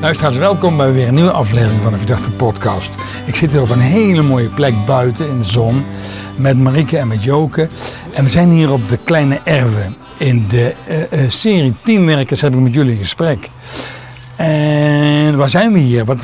[0.00, 2.94] Luisteraars, welkom bij weer een nieuwe aflevering van de Verdachte Podcast.
[3.26, 5.84] Ik zit hier op een hele mooie plek buiten in de zon
[6.36, 7.68] met Marike en met Joke.
[8.14, 9.96] En we zijn hier op de Kleine Erven.
[10.16, 13.48] In de uh, uh, serie Teamwerkers heb ik met jullie een gesprek.
[14.36, 16.04] En waar zijn we hier?
[16.04, 16.18] Wat,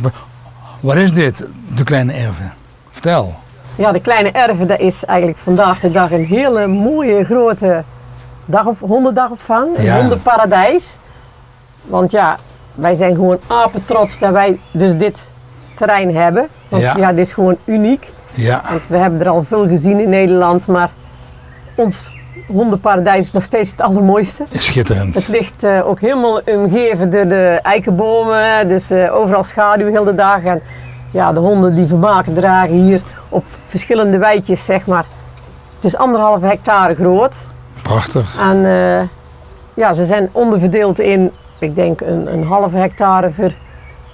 [0.81, 1.45] wat is dit,
[1.75, 2.53] de Kleine Erven?
[2.89, 3.35] Vertel.
[3.75, 7.85] Ja, de Kleine Erven, dat is eigenlijk vandaag de dag een hele mooie grote
[8.45, 9.77] dag op, hondendagopvang.
[9.79, 9.99] Een Ja.
[10.01, 10.97] hondenparadijs.
[11.83, 12.37] Want ja,
[12.75, 15.31] wij zijn gewoon apen trots dat wij dus dit
[15.75, 16.49] terrein hebben.
[16.69, 16.97] Want Ja.
[16.97, 18.13] ja, dit is gewoon uniek.
[18.35, 20.91] Ja, Want we hebben er al veel gezien in Nederland, maar
[21.75, 22.13] ons
[22.47, 24.45] hondenparadijs is nog steeds het allermooiste.
[24.51, 25.29] Het schitterend.
[25.29, 30.43] ligt eh, ook helemaal omgeven door de eikenbomen, dus eh, overal schaduw heel de dag.
[30.45, 30.63] En
[31.11, 35.05] ja, de honden die vermaken dragen hier op verschillende weidjes, zeg maar.
[35.75, 37.37] Het is anderhalve hectare groot.
[37.83, 38.39] Prachtig.
[38.39, 39.09] En eh,
[39.75, 43.53] ja, ze zijn onderverdeeld in, ik denk, een, een halve hectare voor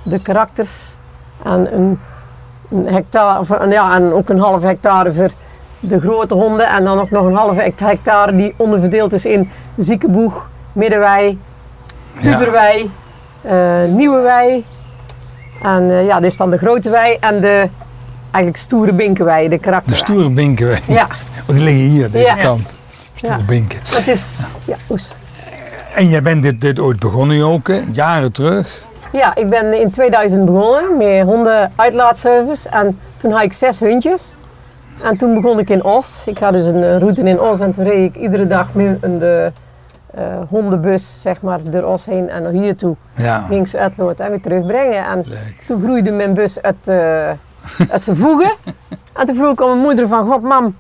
[0.05, 0.85] de karakters.
[1.45, 1.99] En een,
[2.71, 5.31] een hectare, ja, en ook een halve hectare voor
[5.81, 6.69] de grote honden.
[6.69, 11.39] En dan ook nog een halve hect- hectare die onderverdeeld is in ziekenboeg, middenwei,
[12.21, 12.37] Ja.
[12.37, 12.91] puberwei,
[13.43, 14.65] eh, nieuwe wei.
[15.63, 17.69] En eh, ja, dit is dan de grote wei en de
[18.31, 20.03] eigenlijk stoere binkenwei, de De karakterwei.
[20.03, 20.79] stoere binken.
[20.87, 21.07] Ja,
[21.49, 22.35] Oh, die liggen hier, deze Ja.
[22.35, 22.75] kant.
[23.15, 23.45] Stoere Ja.
[23.45, 23.79] binken.
[23.85, 24.41] het is...
[24.65, 25.15] Ja, oes.
[25.95, 28.85] En jij bent dit, dit ooit begonnen, Joke, jaren terug.
[29.13, 32.69] Ja, ik ben in 2000 begonnen met hondenuitlaatservice.
[32.69, 34.37] En toen had ik zes hondjes.
[35.03, 36.25] En toen begon ik in Os.
[36.27, 39.19] Ik had dus een route in Os en toen reed ik iedere dag met een
[39.19, 39.53] de,
[40.15, 42.97] eh, hondenbus zeg maar, door Os heen en naar hier toe.
[43.15, 45.05] Ja, ze uitloten en weer terugbrengen.
[45.05, 45.63] En leuk.
[45.67, 46.97] toen groeide mijn bus uit, eh,
[47.91, 48.53] uit zijn voegen.
[49.15, 50.77] En toen vroeg ik aan mijn moeder van, god mam,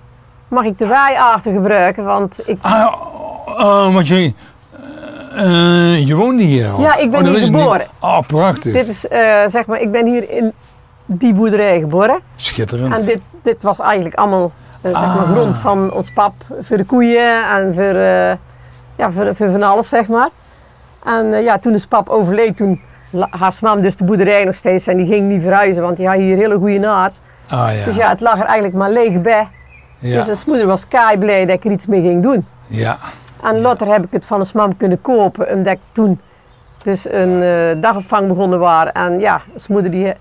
[0.49, 2.05] mag ik de waaiaarten gebruiken?
[2.05, 2.93] Want ik, Ah,
[3.47, 4.33] oh, want je,
[5.37, 6.81] eh, je woonde hier al?
[6.81, 7.79] Ja, ik ben Oh, hier geboren.
[7.79, 7.89] niet.
[8.01, 8.73] Oh, prachtig.
[8.73, 10.53] dit is, eh, zeg maar, ik ben hier in
[11.07, 12.19] die boerderij geboren.
[12.37, 12.95] Schitterend.
[12.95, 15.31] En dit, dit was eigenlijk allemaal eh, zeg maar, Ah.
[15.33, 17.95] grond van ons pap voor de koeien en voor,
[18.97, 20.29] ja, voor, voor van alles, zeg maar.
[21.05, 22.81] En ja, toen is pap overleed, toen
[23.31, 26.17] haar mam dus de boerderij nog steeds en die ging niet verhuizen, want die had
[26.17, 27.21] hier hele goede naad.
[27.49, 27.85] Ah ja.
[27.85, 29.49] Dus ja, het lag er eigenlijk maar leeg bij.
[29.99, 30.17] ja.
[30.17, 32.47] Dus zijn moeder was kei blij dat ik er iets mee ging doen.
[32.67, 32.99] ja.
[33.43, 36.21] En later heb ik het van ons mam kunnen kopen, omdat ik toen
[36.83, 38.93] dus een eh, dagopvang begonnen waren.
[38.93, 40.15] En ja, als moeder die,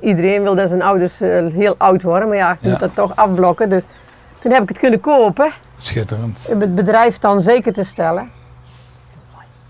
[0.00, 2.70] iedereen wil dat zijn ouders eh, heel oud worden, maar ja, je Ja.
[2.70, 3.68] moet dat toch afblokken.
[3.70, 3.84] Dus
[4.38, 6.48] toen heb ik het kunnen kopen, Schitterend.
[6.52, 8.30] om het bedrijf dan zeker te stellen.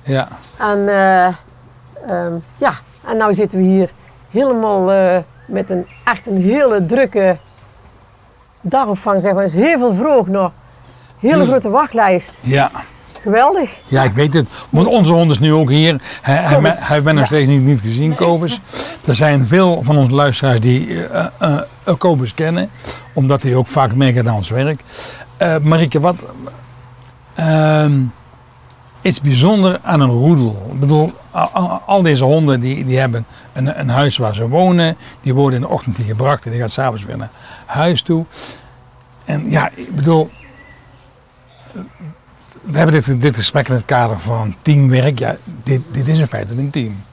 [0.02, 0.28] Ja.
[0.58, 2.72] En ehm, ja,
[3.06, 3.90] en nu zitten we hier
[4.30, 4.82] helemaal
[5.46, 7.36] met een echt een hele drukke
[8.60, 9.42] dagopvang, zeg maar.
[9.42, 10.52] Er is heel veel vroeg nog.
[11.20, 12.38] Hele grote wachtlijst.
[12.42, 12.70] Ja.
[13.22, 13.70] Geweldig.
[13.88, 14.48] Ja, ik weet het.
[14.69, 16.00] Want onze hond is nu ook hier.
[16.22, 18.60] Hij, hij, bent nog steeds niet, niet gezien, Kobus.
[19.06, 21.59] Er zijn veel van onze luisteraars die eh,
[21.98, 22.70] Kobus kennen.
[23.12, 24.80] Omdat hij ook vaak meegaat aan ons werk.
[25.36, 26.16] Eh Marieke, wat
[27.34, 27.92] ehm,
[29.00, 30.69] is bijzonder aan een roedel?
[30.72, 31.10] Ik bedoel,
[31.86, 34.97] al deze honden die, die hebben een, een huis waar ze wonen.
[35.22, 37.30] Die worden in de ochtend hier gebracht en die gaat s'avonds weer naar
[37.66, 38.25] huis toe.
[39.25, 40.30] En ja, ik bedoel,
[42.62, 45.19] we hebben dit, dit gesprek in het kader van teamwerk.
[45.19, 47.04] Ja, dit, dit is in feite een team.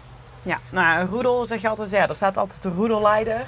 [0.41, 3.41] Ja, nou, een roedel zeg je altijd, ja, er staat altijd een roedelleider.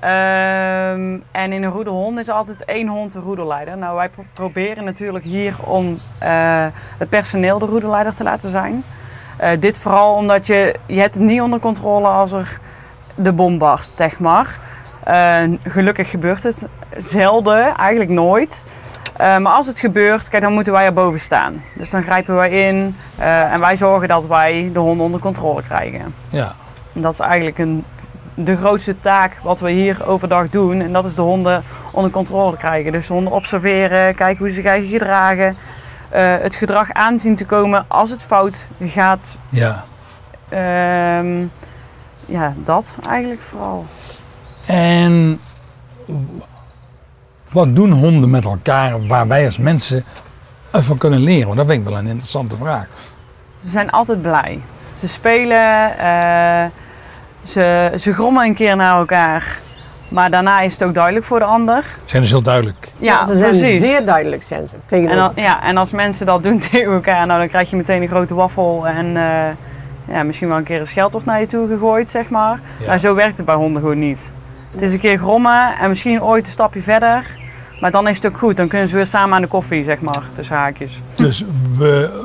[0.00, 3.76] Ehm, en in een roedelhond is altijd één hond een roedelleider.
[3.78, 6.66] Nou, wij pro- proberen natuurlijk hier om eh,
[6.98, 8.82] het personeel de roedelleider te laten zijn.
[9.38, 12.60] Eh, dit vooral omdat je, je hebt het niet onder controle als er
[13.14, 14.58] de bom barst, zeg maar.
[15.04, 18.64] Eh, gelukkig gebeurt het zelden, eigenlijk nooit.
[19.16, 21.62] Eh, maar als het gebeurt, kijk, dan moeten wij erboven staan.
[21.76, 25.62] Dus dan grijpen wij in eh, en wij zorgen dat wij de honden onder controle
[25.62, 26.14] krijgen.
[26.28, 26.54] Ja,
[26.94, 27.84] En dat is eigenlijk een,
[28.34, 30.80] de grootste taak wat we hier overdag doen.
[30.80, 32.92] En dat is de honden onder controle krijgen.
[32.92, 35.56] Dus de honden observeren, kijken hoe ze zich gedragen.
[36.10, 39.36] eh, het gedrag aanzien te komen als het fout gaat.
[39.48, 39.84] ja.
[40.48, 41.44] Ehm,
[42.26, 43.84] ja, dat eigenlijk vooral.
[44.66, 45.40] En
[47.52, 50.04] wat doen honden met elkaar waar wij als mensen
[50.72, 51.44] van kunnen leren?
[51.46, 52.86] Want dat vind ik wel een interessante vraag.
[53.56, 54.60] Ze zijn altijd blij.
[54.94, 56.64] Ze spelen, eh,
[57.42, 59.58] ze, ze grommen een keer naar elkaar.
[60.08, 61.84] Maar daarna is het ook duidelijk voor de ander.
[62.04, 62.92] Zijn dus heel duidelijk.
[62.98, 63.80] Ja, ze zijn precies.
[63.80, 65.16] zeer duidelijk zijn ze En, tegenover.
[65.34, 68.08] dan, ja, en als mensen dat doen tegen elkaar, nou, dan krijg je meteen een
[68.08, 72.10] grote waffel en eh, ja, misschien wel een keer een scheldwoord naar je toe gegooid,
[72.10, 72.60] zeg maar.
[72.80, 72.86] Ja.
[72.86, 74.32] Maar zo werkt het bij honden gewoon niet.
[74.72, 77.26] Het is een keer grommen en misschien ooit een stapje verder.
[77.80, 78.56] Maar dan is het ook goed.
[78.56, 81.00] Dan kunnen ze weer samen aan de koffie, zeg maar, tussen haakjes.
[81.14, 81.44] Dus
[81.78, 82.20] we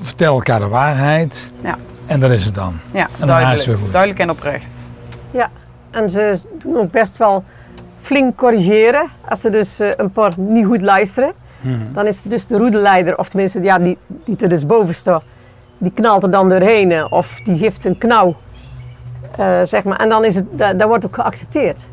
[0.00, 1.50] vertellen elkaar de waarheid.
[1.60, 1.78] Ja.
[2.06, 2.74] En dat is het dan.
[2.92, 3.78] Ja, dan gaat het weer duidelijk.
[3.82, 3.92] goed.
[3.92, 4.90] Duidelijk en oprecht.
[5.90, 7.44] En ze doen ook best wel
[7.98, 9.08] flink corrigeren.
[9.28, 11.76] Als ze dus eh, een paar niet goed luisteren, Mhm.
[11.92, 15.22] dan is dus de roedeleider, of tenminste ja, die, die er dus boven staat,
[15.78, 18.36] die knalt er dan doorheen eh, of die heeft een knauw.
[19.36, 19.96] Eh, zeg maar.
[19.96, 21.86] En dan is het, dat, dat wordt ook geaccepteerd.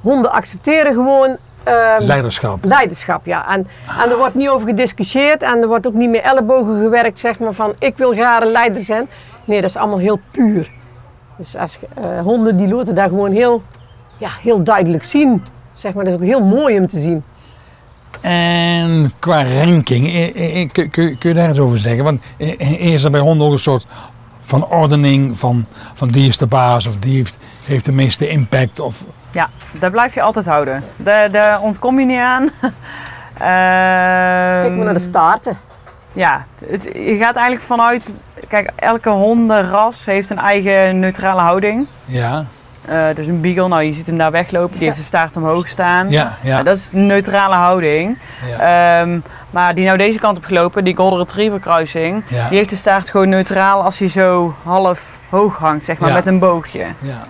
[0.00, 2.64] Honden accepteren gewoon ehm, Leiderschap.
[2.64, 3.48] leiderschap, ja.
[3.54, 3.66] En,
[4.00, 7.38] en er wordt niet over gediscussieerd en er wordt ook niet meer ellebogen gewerkt, zeg
[7.38, 9.08] maar, van ik wil graag een leider zijn.
[9.44, 10.70] Nee, dat is allemaal heel puur.
[11.36, 13.62] Dus als, eh, honden die laten daar gewoon heel,
[14.18, 15.42] ja, heel duidelijk zien.
[15.72, 17.22] Zeg maar, dat is ook heel mooi om te zien.
[18.20, 22.04] En qua ranking, eh, kun, je daar iets over zeggen?
[22.04, 22.20] Want
[22.78, 23.86] is er bij honden ook een soort
[24.44, 28.80] van ordening van, van die is de baas of die heeft, heeft de meeste impact?
[28.80, 30.84] Of, Ja, daar blijf je altijd houden.
[30.96, 32.50] Daar, daar ontkom je niet aan.
[33.38, 35.58] Kijk maar naar de Ehm, staarten.
[36.12, 38.24] Ja, het, je gaat eigenlijk vanuit...
[38.48, 41.86] Kijk, elke hondenras heeft een eigen neutrale houding.
[42.04, 42.44] ja,
[43.14, 46.10] Dus een beagle, nou je ziet hem daar weglopen, die heeft zijn staart omhoog staan.
[46.10, 46.62] ja, ja.
[46.62, 48.18] Dat is een neutrale houding.
[48.58, 49.18] ja, Ehm,
[49.50, 52.76] maar die nou deze kant op gelopen, die Golden Retriever kruising, ja, die heeft de
[52.76, 56.86] staart gewoon neutraal als hij zo half hoog hangt, zeg maar, met een boogje.
[56.98, 57.22] ja.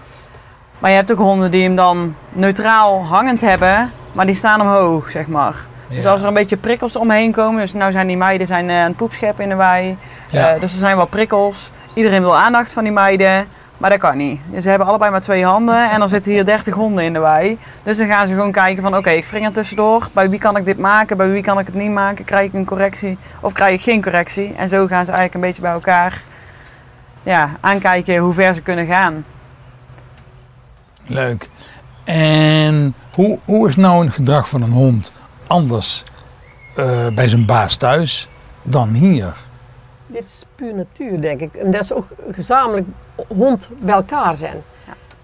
[0.78, 5.10] Maar je hebt ook honden die hem dan neutraal hangend hebben, maar die staan omhoog,
[5.10, 5.54] zeg maar.
[5.88, 8.76] Dus als er een beetje prikkels omheen komen, dus nou zijn die meiden zijn, eh,
[8.80, 9.96] aan het poepscheppen in de wei,
[10.30, 10.48] Ja.
[10.54, 11.70] Eh, dus er zijn wel prikkels.
[11.94, 13.46] Iedereen wil aandacht van die meiden,
[13.84, 14.40] maar dat kan niet.
[14.60, 17.58] Ze hebben allebei maar twee handen en dan zitten hier 30 honden in de wei.
[17.82, 20.08] Dus dan gaan ze gewoon kijken van oké, ik wring er tussendoor.
[20.12, 22.24] Bij wie kan ik dit maken, bij wie kan ik het niet maken?
[22.24, 24.54] Krijg ik een correctie of krijg ik geen correctie?
[24.56, 26.22] En zo gaan ze eigenlijk een beetje bij elkaar
[27.22, 29.24] ja, aankijken hoe ver ze kunnen gaan.
[31.06, 31.50] Leuk.
[32.04, 35.12] En hoe, hoe is nou een gedrag van een hond
[35.46, 36.04] anders
[36.76, 38.28] eh, bij zijn baas thuis
[38.62, 39.34] dan hier?
[40.14, 41.54] Dit is puur natuur, denk ik.
[41.54, 42.86] En dat is ook gezamenlijk
[43.28, 44.62] hond bij elkaar zijn.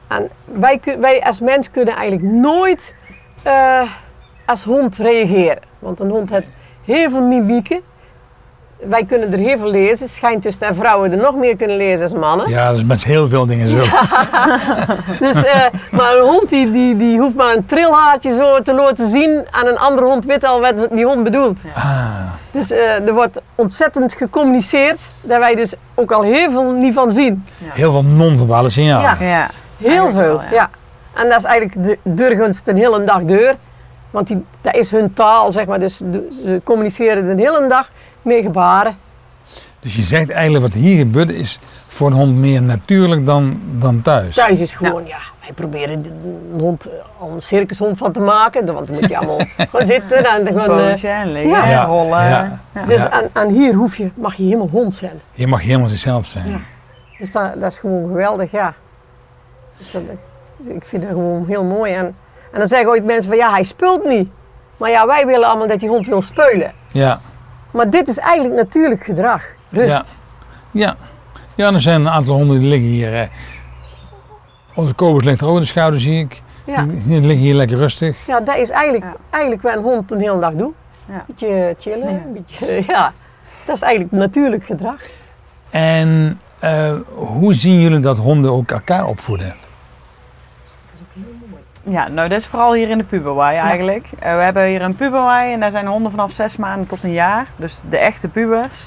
[0.09, 2.95] En wij, wij als mens kunnen eigenlijk nooit
[3.43, 3.91] eh,
[4.47, 5.63] als hond reageren.
[5.79, 6.51] Want een hond heeft
[6.85, 7.81] heel veel mimieken.
[8.89, 10.09] Wij kunnen er heel veel lezen.
[10.09, 12.49] Schijnt dus dat vrouwen er nog meer kunnen lezen als mannen.
[12.49, 13.77] Ja, dat is met heel veel dingen zo.
[15.21, 19.09] Dus, eh, maar een hond die, die, die hoeft maar een trilhaartje zo te laten
[19.09, 19.31] zien.
[19.61, 21.61] En een andere hond weet al wat die hond bedoelt.
[21.75, 22.05] Ah,
[22.51, 25.11] Dus eh, er wordt ontzettend gecommuniceerd.
[25.23, 27.45] Dat wij dus ook al heel veel niet van zien.
[27.63, 29.17] heel veel non-verbale signalen.
[29.27, 29.27] Ja.
[29.27, 30.49] Ja, Heel veel, wel, ja.
[30.53, 30.71] ja.
[31.15, 33.55] En dat is eigenlijk de deurgunst een hele dag deur.
[34.11, 35.81] Want die, dat is hun taal, zeg maar.
[35.81, 35.97] Dus
[36.45, 37.89] ze communiceren de hele dag
[38.23, 38.97] met gebaren.
[39.81, 44.03] Dus je zegt eigenlijk wat hier gebeurt is voor een hond meer natuurlijk dan, dan
[44.03, 44.35] thuis.
[44.35, 46.11] Thuis is gewoon, ja, wij proberen de-
[46.55, 46.87] een hond
[47.19, 48.73] al een circushond van te maken.
[48.75, 49.41] Want dan moet je allemaal
[49.71, 50.79] gewoon zitten en dan gewoon...
[50.79, 51.63] eh, Pootje en liggen ja.
[51.63, 52.23] en Ja, rollen.
[52.29, 52.61] ja.
[52.75, 52.85] Ja.
[52.87, 53.11] dus Ja.
[53.11, 55.21] aan, aan hier hoef je, mag je helemaal hond zijn.
[55.33, 56.49] Je mag helemaal zichzelf zijn.
[56.51, 56.59] Ja.
[57.19, 58.75] Dus dat, dat is gewoon geweldig, ja.
[59.79, 60.03] Dus dat-
[60.75, 61.93] ik vind dat gewoon heel mooi.
[61.93, 62.07] En,
[62.53, 64.29] en dan zeggen ooit mensen van, ja, hij speelt niet.
[64.77, 66.73] Maar ja, wij willen allemaal dat die hond wil speulen.
[66.89, 67.19] Ja,
[67.71, 69.43] Maar dit is eigenlijk natuurlijk gedrag.
[69.71, 70.15] Rust.
[70.71, 70.97] ja.
[71.55, 73.15] Ja, er zijn een aantal honden die liggen hier.
[73.21, 73.27] eh.
[74.75, 76.43] Onze kobus ligt er ook in de schouder, zie ik.
[76.67, 76.83] Ja.
[76.83, 78.17] Die, die liggen hier lekker rustig.
[78.27, 79.15] Ja, dat is eigenlijk, Ja.
[79.31, 80.75] eigenlijk wat een hond een hele dag doet.
[81.09, 81.25] Ja.
[81.27, 82.21] Beetje chillen, Ja.
[82.27, 83.13] een beetje, ja.
[83.67, 84.97] Dat is eigenlijk natuurlijk gedrag.
[85.71, 89.55] En eh, hoe zien jullie dat honden ook elkaar opvoeden?
[91.83, 94.09] Ja, nou dat is vooral hier in de puberwei eigenlijk.
[94.19, 97.13] Eh, we hebben hier een puberwei en daar zijn honden vanaf zes maanden tot een
[97.13, 97.47] jaar.
[97.57, 98.87] Dus de echte pubers.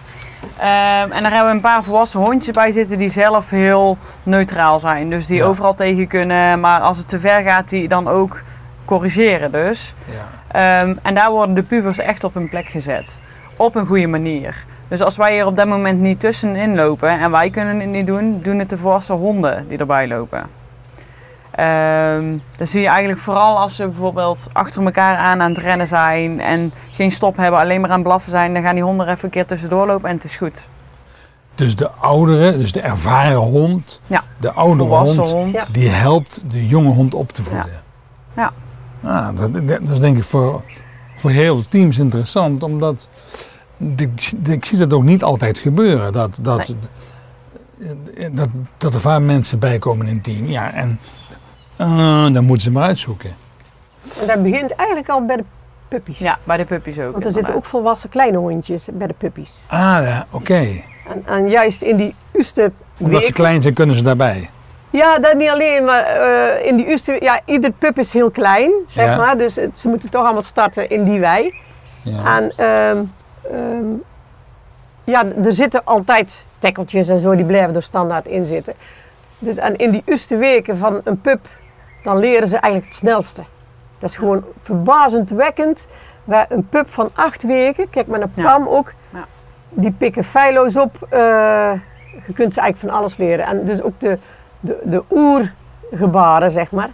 [0.58, 4.80] Ehm, en daar hebben we een paar volwassen hondjes bij zitten die zelf heel neutraal
[4.80, 5.10] zijn.
[5.10, 5.46] Dus die Ja.
[5.46, 8.42] overal tegen kunnen, maar als het te ver gaat, die dan ook
[8.86, 9.94] corrigeren dus.
[10.06, 10.80] Ja.
[10.82, 13.20] Ehm, en daar worden de pubers echt op hun plek gezet.
[13.58, 14.66] Op een goede manier.
[14.88, 18.08] Dus als wij hier op dat moment niet tussenin lopen en wij kunnen het niet
[18.08, 20.62] doen, doen het de volwassen honden die erbij lopen.
[21.56, 25.88] Ehm dan zie je eigenlijk vooral als ze bijvoorbeeld achter elkaar aan aan het rennen
[25.88, 29.06] zijn en geen stop hebben, alleen maar aan het blaffen zijn, dan gaan die honden
[29.08, 30.68] er even een keer tussendoor lopen en het is goed.
[31.56, 34.24] Dus de oudere, dus de ervaren hond, Ja.
[34.38, 35.56] de oudere hond, hond.
[35.56, 35.64] Ja.
[35.72, 37.70] die helpt de jonge hond op te voeden.
[38.36, 38.52] Ja.
[39.04, 40.62] Ah, dat, dat dat is denk ik voor,
[41.18, 43.10] voor heel veel teams interessant, omdat
[43.96, 46.14] ik, ik zie dat ook niet altijd gebeuren.
[46.14, 46.74] Dat, dat,
[48.32, 50.46] dat, dat er vaak mensen bij komen in een team.
[50.46, 51.00] Ja, en
[51.78, 53.36] eh, dan moeten ze maar uitzoeken.
[54.22, 55.44] En dat begint eigenlijk al bij de
[55.88, 56.20] puppies.
[56.20, 57.12] Ja, bij de puppies ook.
[57.12, 59.66] Want er zitten ook volwassen kleine hondjes bij de puppies.
[59.70, 60.82] Ah ja, oké.
[61.10, 63.34] En, en juist in die eerste Omdat ze week...
[63.36, 64.50] klein zijn, kunnen ze daarbij.
[64.90, 67.18] Ja, dat niet alleen, maar eh, in die eerste...
[67.20, 69.16] Ja, ieder pup is heel klein, zeg Ja.
[69.18, 69.38] maar.
[69.38, 71.54] Dus het- ze moeten toch allemaal starten in die wei.
[72.04, 72.38] Ja.
[72.38, 73.04] En ehm,
[73.54, 73.86] ehm,
[75.04, 78.74] ja, er zitten altijd tekkeltjes en zo, die blijven er standaard in zitten.
[79.40, 81.48] Dus en in die eerste weken van een pup,
[82.04, 83.44] dan leren ze eigenlijk het snelste.
[84.00, 85.88] Dat is gewoon verbazendwekkend.
[86.24, 88.30] Waar een pup van acht weken, kijk maar naar.
[88.44, 89.26] Pam ook, Ja.
[89.70, 91.08] die pikken feilloos op.
[91.10, 91.20] eh,
[92.28, 93.46] je kunt ze eigenlijk van alles leren.
[93.46, 94.18] En dus ook de,
[94.60, 95.04] de, de
[95.92, 96.90] oergebaren, zeg maar,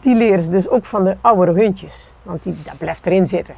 [0.00, 2.10] die leren ze dus ook van de oudere hondjes.
[2.22, 3.54] Want die, dat blijft erin zitten.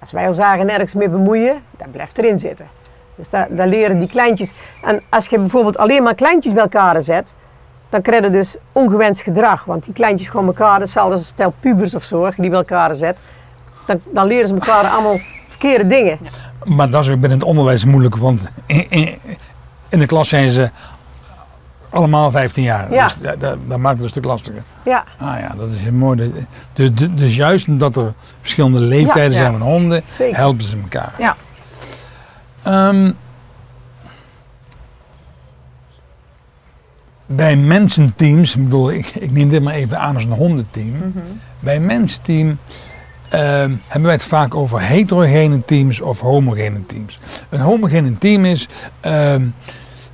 [0.00, 2.66] Als wij al zagen nergens mee bemoeien, dat blijft erin zitten.
[3.14, 4.52] Dus daar, daar leren die kleintjes.
[4.82, 7.34] En als je bijvoorbeeld alleen maar kleintjes bij elkaar zet,
[7.88, 9.64] dan krijg je dus ongewenst gedrag.
[9.64, 12.94] Want die kleintjes gewoon elkaar, hetzelfde als een stel pubers of zo, die bij elkaar
[12.94, 13.18] zet,
[13.86, 15.18] dan, dan leren ze elkaar allemaal
[15.48, 16.18] verkeerde dingen.
[16.64, 19.18] Maar dat is ook binnen het onderwijs moeilijk, want in, in,
[19.88, 20.70] in de klas zijn ze
[21.90, 22.92] allemaal 15 jaar.
[22.92, 23.04] Ja.
[23.04, 24.62] Dus dat, dat, dat maakt het een stuk lastiger.
[24.84, 26.32] Ja, Ah ja, dat is mooi.
[26.72, 29.38] Dus, dus, dus juist omdat er verschillende leeftijden Ja.
[29.38, 30.36] zijn van honden, zeker.
[30.36, 31.12] helpen ze elkaar.
[31.18, 31.36] Ja.
[32.62, 33.12] Ehm,
[37.30, 40.92] bij mensenteams, ik bedoel, ik, ik neem dit maar even aan als een hondenteam.
[41.60, 42.58] Bij een mensenteam
[43.28, 47.18] ehm, hebben wij het vaak over heterogene teams of homogene teams.
[47.48, 48.68] Een homogene team is,
[49.00, 49.42] ehm,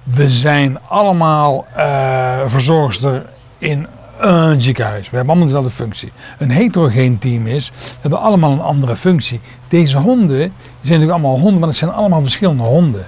[0.03, 3.27] we zijn allemaal eh verzorgster
[3.59, 3.87] in
[4.19, 5.11] een ziekenhuis.
[5.11, 6.13] We hebben allemaal dezelfde functie.
[6.39, 9.41] Een heterogeen team is, we hebben allemaal een andere functie.
[9.69, 10.49] Deze honden, die
[10.81, 13.07] zijn natuurlijk allemaal honden, maar het zijn allemaal verschillende honden.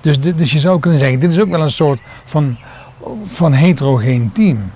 [0.00, 2.56] Dus, dus je zou kunnen zeggen, dit is ook wel een soort van,
[3.26, 4.72] van heterogeen team.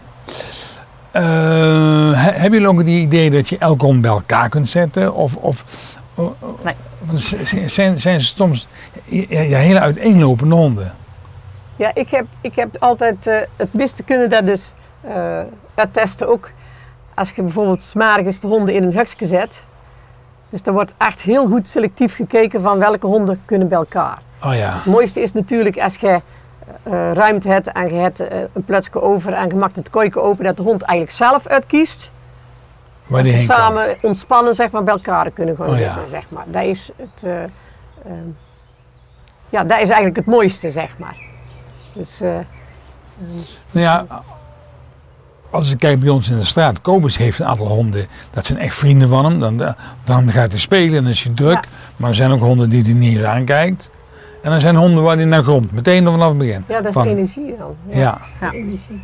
[1.11, 5.15] Eh, he- hebben jullie ook het idee dat je elke hond bij elkaar kunt zetten?
[5.15, 5.65] Of, of,
[6.15, 6.75] o- o- Nee.
[7.69, 8.69] zijn, zijn ze soms
[9.05, 10.95] ja, ja, hele uiteenlopende honden?
[11.77, 15.39] Ja, ik heb, ik heb altijd eh, het beste kunnen dat dus eh
[15.93, 16.51] testen ook.
[17.15, 19.65] Als je bijvoorbeeld smargens de honden in een hutje zet.
[20.49, 24.19] Dus er wordt echt heel goed selectief gekeken van welke honden kunnen bij elkaar.
[24.45, 26.21] Oh ja, Het mooiste is natuurlijk als je
[26.83, 30.21] eh, ruimte hebt en je hebt eh, een plekje over en je maakt het kooitje
[30.21, 32.11] open dat de hond eigenlijk zelf uitkiest.
[33.07, 33.57] waar die ze kan.
[33.57, 35.85] samen ontspannen zeg maar, bij elkaar kunnen gaan Oh, ja.
[35.85, 36.09] zitten.
[36.09, 36.45] Zeg maar.
[36.47, 38.29] Dat is het, eh, ehm,
[39.49, 41.17] ja, dat is eigenlijk het mooiste, zeg maar.
[41.93, 42.29] Dus, eh,
[43.71, 44.07] Nou ja,
[45.51, 48.59] als ik kijk bij ons in de straat, Kobus heeft een aantal honden, dat zijn
[48.59, 49.39] echt vrienden van hem.
[49.41, 51.65] Dan, dan gaat hij spelen en dan is hij druk.
[51.65, 51.71] Ja.
[51.97, 53.91] Maar er zijn ook honden die hij niet eens aankijkt.
[54.43, 56.65] En er zijn honden waar hij naar grond, meteen vanaf het begin.
[56.69, 57.77] ja, dat is Van- energie dan.
[57.87, 58.53] Ja, Ja.
[58.53, 59.03] Energie.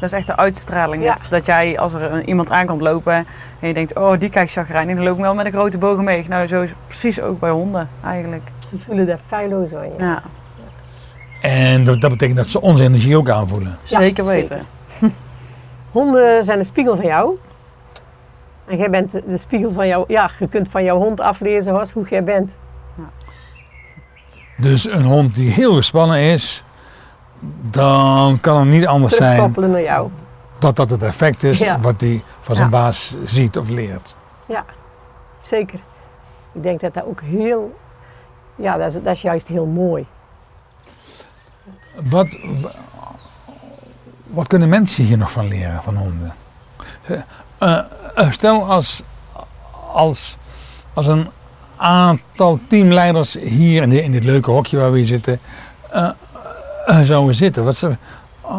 [0.00, 1.02] Dat is echt de uitstraling.
[1.02, 1.16] Ja.
[1.30, 3.12] Dat jij, als er iemand aankomt lopen
[3.60, 6.04] en je denkt, oh, die kijkt chagrijnig, dan loop ik wel met een grote bogen
[6.04, 6.26] mee.
[6.28, 8.42] Nou, zo is het precies ook bij honden eigenlijk.
[8.58, 9.94] Ze voelen dat feilloos aan je.
[9.98, 10.22] Ja,
[11.42, 13.76] en dat, dat betekent dat ze onze energie ook aanvoelen.
[13.82, 14.48] Ja, zeker zeker.
[14.48, 14.66] weten.
[15.92, 17.36] Honden zijn een spiegel van jou.
[18.66, 20.04] En jij bent de de spiegel van jou.
[20.08, 22.56] Ja, je kunt van jouw hond aflezen Horst, hoe jij bent.
[24.60, 26.64] Dus een hond die heel gespannen is,
[27.70, 30.10] dan kan het niet anders zijn naar jou.
[30.58, 31.80] dat dat het effect is Ja.
[31.80, 32.72] wat hij van zijn Ja.
[32.78, 34.16] baas ziet of leert.
[35.38, 35.78] Zeker.
[36.52, 37.78] Ik denk dat dat ook heel.
[38.56, 40.06] Ja, dat is, dat is juist heel mooi.
[41.94, 42.38] Wat,
[44.26, 46.34] wat kunnen mensen hier nog van leren van honden?
[47.58, 47.78] Eh,
[48.14, 49.02] eh, stel als,
[49.92, 50.36] als,
[50.94, 51.28] als een
[51.80, 55.40] aantal teamleiders hier in, dit- in dit leuke hokje waar we hier zitten,
[55.90, 56.10] eh,
[56.86, 57.64] eh, zouden zitten.
[57.64, 57.96] Wat, ze,
[58.44, 58.58] eh,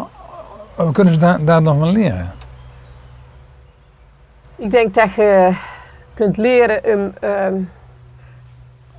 [0.75, 2.31] wat kunnen ze daar, daar nog van leren?
[4.55, 5.51] Ik denk dat je
[6.13, 7.53] kunt leren om, ehm,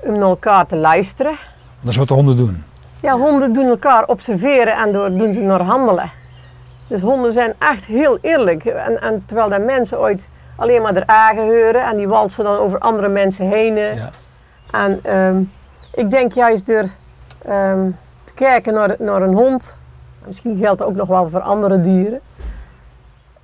[0.00, 1.34] om naar elkaar te luisteren.
[1.80, 2.64] Dat is wat de honden doen.
[3.00, 6.10] Ja, honden doen elkaar observeren en door doen ze naar handelen.
[6.86, 8.64] Dus honden zijn echt heel eerlijk.
[8.64, 12.78] En, en terwijl dat mensen ooit alleen maar er aangehoren en die walsen dan over
[12.78, 13.74] andere mensen heen.
[13.74, 14.10] Ja.
[14.70, 15.40] En ehm,
[15.94, 16.84] ik denk juist door
[17.44, 17.90] ehm,
[18.24, 19.78] te kijken naar, naar een hond,
[20.20, 22.20] en misschien geldt dat ook nog wel voor andere dieren.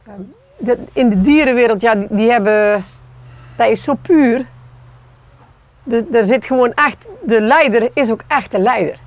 [0.07, 0.21] Ehm,
[0.57, 2.85] de- in de dierenwereld, ja, die, die hebben,
[3.57, 4.47] dat is zo puur.
[5.91, 8.99] Er, er zit gewoon echt, de leider is ook echt de leider.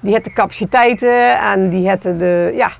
[0.00, 2.70] Die heeft de capaciteiten en die heeft de, ja,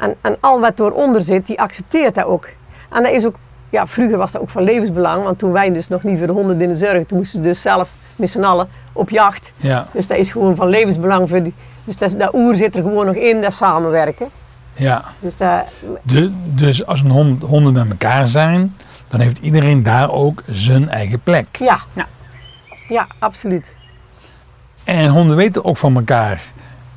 [0.00, 2.48] en, en al wat eronder zit, die accepteert dat ook.
[2.90, 3.36] En dat is ook,
[3.74, 6.32] ja, vroeger was dat ook van levensbelang, want toen wij dus nog niet voor de
[6.32, 9.52] honden in de zorg, toen moesten ze dus zelf met z'n allen op jacht.
[9.56, 11.54] Ja, Dus dat is gewoon van levensbelang voor die,
[11.84, 14.28] dus dat, dat oer zit er gewoon nog in, dat samenwerken.
[14.76, 15.04] ja.
[15.18, 15.64] Dus dat,
[16.02, 18.76] De, dus als een hond, honden met elkaar zijn,
[19.08, 21.46] dan heeft iedereen daar ook zijn eigen plek.
[21.58, 21.78] ja.
[21.92, 22.06] Ja.
[22.88, 23.74] Ja, absoluut.
[24.84, 26.42] En honden weten ook van elkaar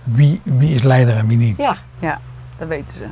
[0.03, 1.57] wie, wie is leider en wie niet.
[1.99, 2.19] Ja.
[2.57, 3.05] Dat weten ze.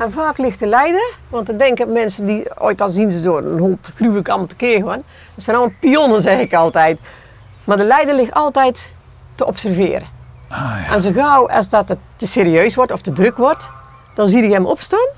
[0.00, 3.36] En vaak ligt de leider, want dan denken mensen die ooit al zien ze zo
[3.36, 5.02] een hond gruwelijk allemaal tekeer gaan.
[5.34, 7.00] Dat zijn allemaal pionnen, zeg ik altijd.
[7.64, 8.94] Maar de leider ligt altijd
[9.34, 10.06] te observeren.
[10.48, 10.94] Ah, ja.
[10.94, 13.70] En zo gauw als dat het te serieus wordt of te druk wordt,
[14.14, 15.08] dan zie je hem opstaan.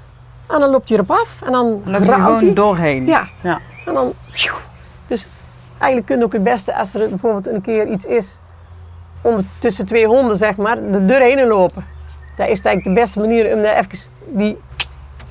[0.48, 1.36] En dan loopt hij erop af.
[1.44, 2.54] En dan Dan loop je rauwt gewoon hij.
[2.54, 3.06] doorheen.
[3.06, 3.28] Ja.
[3.42, 3.58] Ja.
[3.86, 4.12] En dan...
[5.06, 5.28] Dus
[5.78, 8.40] eigenlijk kun je ook het beste als er bijvoorbeeld een keer iets is
[9.20, 11.84] onder, tussen twee honden, zeg maar, de deur heen lopen.
[12.36, 14.58] Dat is eigenlijk de beste manier om daar even die,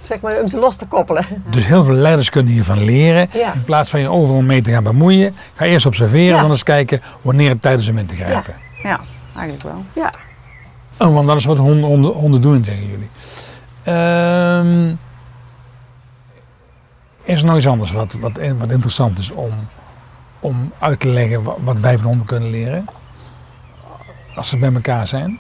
[0.02, 1.26] zeg maar, om ze los te koppelen.
[1.50, 3.30] Dus heel veel leiders kunnen hiervan leren.
[3.34, 3.54] Ja.
[3.54, 6.36] In plaats van je overal mee te gaan bemoeien, ga eerst observeren Ja.
[6.36, 8.54] en dan eens kijken wanneer het tijd is om in te grijpen.
[8.84, 9.00] ja,
[9.36, 9.84] eigenlijk wel.
[9.94, 10.14] Ja.
[10.98, 13.10] Oh, want dat is wat honden, honden, honden doen, zeggen jullie.
[13.84, 14.90] Ehm,
[17.24, 19.52] is er nog iets anders wat, wat, wat interessant is om,
[20.40, 22.86] om uit te leggen wat, wat wij van honden kunnen leren?
[24.36, 25.40] Als ze bij elkaar zijn?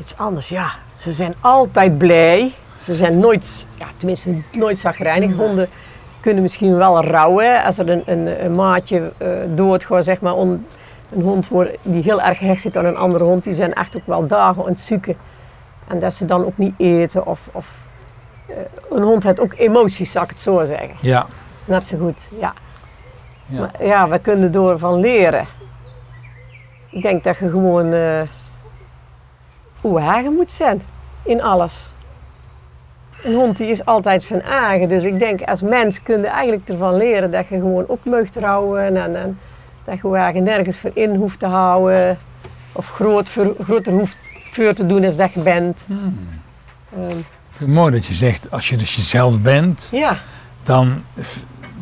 [0.00, 0.68] Iets anders, ja.
[0.94, 2.52] Ze zijn altijd blij.
[2.78, 5.36] Ze zijn nooit, ja, tenminste nooit zagrijnig.
[5.36, 5.68] Honden
[6.20, 10.34] kunnen misschien wel rouwen als er een, een, een maatje eh doodgaat, zeg maar.
[10.34, 10.66] on-
[11.10, 13.44] een hond wordt, die heel erg gehecht zit aan een andere hond.
[13.44, 15.16] Die zijn echt ook wel dagen aan het zoeken.
[15.88, 17.26] En dat ze dan ook niet eten.
[17.26, 17.66] Of, of,
[18.46, 18.56] eh,
[18.90, 20.90] een hond heeft ook emoties, zal ik het zo zeggen.
[21.00, 21.26] Ja.
[21.64, 22.52] Net zo goed, ja.
[23.46, 23.60] Ja.
[23.60, 25.46] Maar ja, we kunnen er van leren.
[26.90, 27.92] Ik denk dat je gewoon
[29.80, 30.82] eh eigen moet zijn
[31.22, 31.92] in alles.
[33.24, 34.88] Een hond die is altijd zijn eigen.
[34.88, 38.28] Dus ik denk als mens kun je eigenlijk ervan leren dat je gewoon ook mag
[38.42, 38.96] houden.
[38.96, 39.38] En, en
[39.84, 42.18] dat je je eigen nergens voor in hoeft te houden.
[42.72, 44.16] Of groot voor, groter hoeft
[44.52, 45.80] voor te doen als dat je bent.
[45.88, 47.24] Ehm, Ik
[47.56, 50.16] vind het mooi dat je zegt, als je dus jezelf bent, ja,
[50.62, 51.02] dan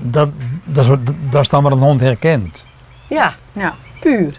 [0.00, 0.28] dat,
[0.64, 2.64] dat, is, wat- dat is dan wat een hond herkent.
[3.09, 3.35] ja.
[3.52, 3.75] Ja.
[4.00, 4.38] puur.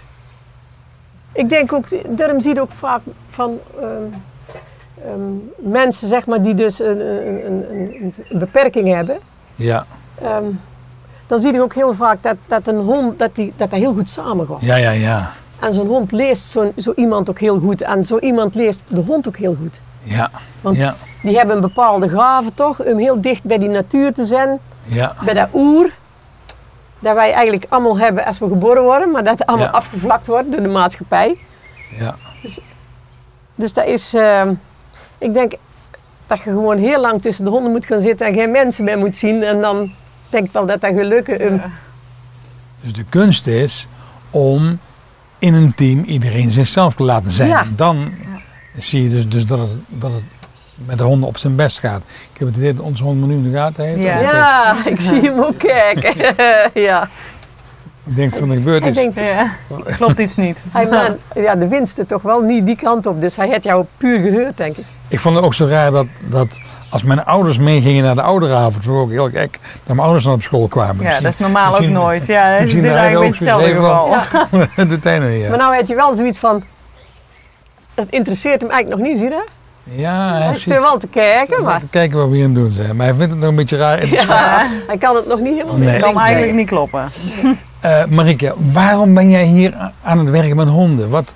[1.33, 3.88] Ik denk ook, daarom zie je ook vaak van ehm,
[5.05, 7.65] ehm, mensen zeg maar, die dus een, een,
[8.29, 9.19] een, beperking hebben.
[9.55, 9.86] Ja,
[10.21, 10.43] ehm,
[11.27, 14.09] dan zie je ook heel vaak dat, dat een hond dat die, dat, heel goed
[14.09, 14.62] samengaat.
[14.62, 15.32] ja, ja, ja.
[15.60, 17.82] En zo'n hond leest zo, zo iemand ook heel goed.
[17.82, 19.82] En zo iemand leest de hond ook heel goed.
[20.04, 20.30] Ja,
[20.62, 24.25] Want- ja, Die hebben een bepaalde gave toch, om heel dicht bij die natuur te
[24.25, 24.60] zijn.
[24.86, 25.15] ja.
[25.25, 25.89] Bij dat oer.
[26.99, 29.12] Dat wij eigenlijk allemaal hebben als we geboren worden.
[29.12, 29.71] Maar dat allemaal Ja.
[29.71, 31.38] afgevlakt wordt door de maatschappij.
[31.99, 32.15] ja.
[33.55, 34.53] Dus dat is, ehm,
[35.17, 35.53] ik denk
[36.27, 38.97] dat je gewoon heel lang tussen de honden moet gaan zitten en geen mensen meer
[38.97, 39.43] moet zien.
[39.43, 39.91] En dan
[40.29, 41.45] denk ik wel dat dat gaat lukken.
[41.45, 41.62] Um,
[42.81, 43.88] Dus de kunst is
[44.29, 44.79] om
[45.39, 47.49] in een team iedereen zichzelf te laten zijn.
[47.49, 47.65] Ja.
[47.75, 48.12] Dan
[48.77, 50.23] zie je dus, dus dat, het, dat het
[50.86, 52.02] met de honden op zijn best gaat.
[52.34, 54.00] Ik heb het idee dat onze hond me nu in de gaten heeft.
[54.00, 54.20] Ja.
[54.20, 56.36] Ja, ik zie hem ook kijken.
[56.82, 57.08] ja.
[58.04, 58.96] Ik denk dat er gebeurd is.
[58.96, 59.52] denkt, Ja,
[59.96, 60.65] klopt iets niet.
[60.72, 63.22] hij man, ja, de wind er toch wel niet die kant op.
[63.22, 64.86] Dus hij had jou puur gehoord, denk ik.
[65.08, 68.84] Ik vond het ook zo raar dat, dat als mijn ouders meegingen naar de ouderavond,
[68.84, 70.96] zo ook heel gek, dat mijn ouders dan op school kwamen.
[70.96, 72.28] Ja, Misschien- dat is normaal ook nooit.
[72.28, 74.08] Ja, dat is dit eigenlijk ook een beetje hetzelfde geval.
[74.88, 75.56] niet, Maar ja.
[75.56, 76.63] nou had je wel zoiets van,
[77.94, 79.46] het interesseert hem eigenlijk nog niet, zie je?
[79.95, 82.71] Ja, hij zit er wel te kijken, maar Kijken wat we hier aan het doen
[82.71, 82.95] zijn.
[82.95, 84.08] Maar hij vindt het nog een beetje raar.
[84.08, 85.89] ja, hij kan het nog niet helemaal Nee.
[85.91, 85.99] mee.
[85.99, 86.23] kan Nee.
[86.23, 87.08] eigenlijk niet kloppen.
[87.82, 91.10] Eh Marike, waarom ben jij hier aan het werken met honden?
[91.10, 91.34] Wat,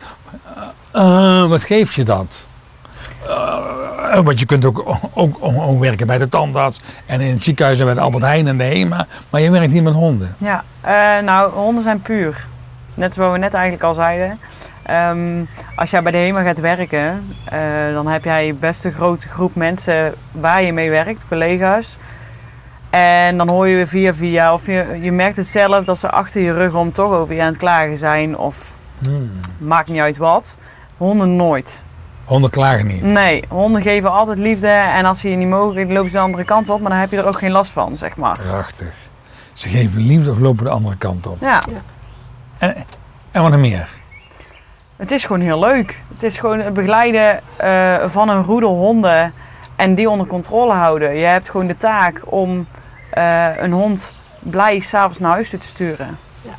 [0.92, 1.02] eh,
[1.42, 2.48] eh, wat geeft je dat?
[3.28, 7.44] Eh, want je kunt ook, ook, ook, ook werken bij de tandarts en in het
[7.44, 9.06] ziekenhuis en bij de Albert Heijn en de HEMA.
[9.30, 10.36] Maar je werkt hier met honden.
[10.38, 12.48] Ja, eh, nou, honden zijn puur.
[12.94, 14.40] Net zoals we net eigenlijk al zeiden.
[14.84, 15.44] Ehm,
[15.76, 17.60] als jij bij de HEMA gaat werken, eh,
[17.94, 21.98] dan heb jij best een grote groep mensen waar je mee werkt, collega's.
[22.90, 26.10] En dan hoor je weer via via, of je, je merkt het zelf dat ze
[26.12, 28.38] achter je rug om toch over je aan het klagen zijn.
[28.38, 29.32] Of Hmm.
[29.58, 30.58] maakt niet uit wat.
[30.98, 31.84] Honden nooit.
[32.26, 33.02] Honden klagen niet.
[33.02, 34.68] Nee, honden geven altijd liefde.
[34.68, 36.82] En als ze je niet mogen, lopen ze de andere kant op.
[36.82, 38.38] Maar dan heb je er ook geen last van, zeg maar.
[38.38, 38.94] Prachtig.
[39.54, 41.42] Ze geven liefde of lopen de andere kant op.
[41.42, 41.62] Ja.
[42.64, 42.76] En,
[43.32, 43.88] en wat nog meer?
[44.96, 46.02] Het is gewoon heel leuk.
[46.08, 49.34] Het is gewoon het begeleiden eh, van een roedel honden
[49.76, 51.16] en die onder controle houden.
[51.16, 52.68] Je hebt gewoon de taak om
[53.10, 56.18] eh, een hond blij s'avonds naar huis te sturen.
[56.42, 56.56] Ja.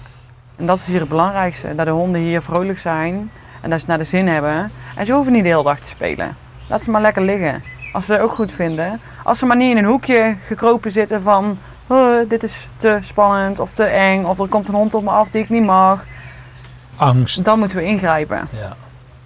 [0.56, 1.74] En dat is hier het belangrijkste.
[1.74, 4.72] Dat de honden hier vrolijk zijn en dat ze naar de zin hebben.
[4.96, 6.36] En ze hoeven niet de hele dag te spelen.
[6.68, 7.62] Laat ze maar lekker liggen.
[7.92, 9.00] Als ze het ook goed vinden.
[9.22, 11.58] Als ze maar niet in een hoekje gekropen zitten van...
[11.86, 14.24] "Oh, dit is te spannend of te eng.
[14.24, 16.04] Of er komt een hond op me af die ik niet mag.
[16.96, 17.44] Angst.
[17.44, 18.48] Dan moeten we ingrijpen.
[18.50, 18.76] Ja.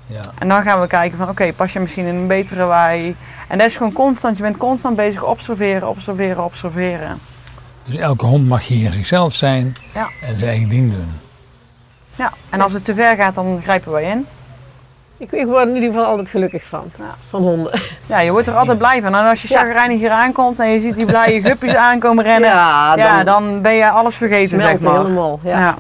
[0.06, 0.20] ja.
[0.38, 3.16] En dan gaan we kijken van oké, pas je misschien in een betere wei.
[3.48, 4.36] En dat is gewoon constant.
[4.36, 7.18] Je bent constant bezig observeren, observeren, observeren.
[7.84, 10.08] Dus elke hond mag hier zichzelf zijn Ja.
[10.22, 11.08] en zijn eigen ding doen.
[12.16, 12.32] Ja.
[12.50, 14.26] En als het te ver gaat, dan grijpen wij in.
[15.18, 17.14] Ik, ik word er in ieder geval altijd gelukkig van, Ja.
[17.28, 17.80] van honden.
[18.06, 19.14] Ja, je wordt er altijd blij van.
[19.14, 19.60] En als je Ja.
[19.60, 23.72] chagrijnig hier aankomt en je ziet die blije guppies aankomen rennen, ja, Ja, dan, ben
[23.74, 24.96] je alles vergeten, zeg maar.
[24.98, 25.40] helemaal.
[25.42, 25.58] Ja.
[25.58, 25.76] Ja.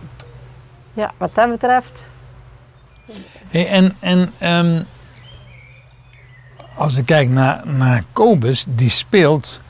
[0.92, 1.10] Ja.
[1.16, 2.10] wat dat betreft.
[3.48, 4.82] Hey, en en ehm,
[6.76, 9.62] als ik kijk naar, naar Kobus, die speelt